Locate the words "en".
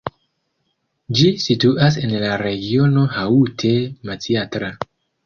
2.03-2.15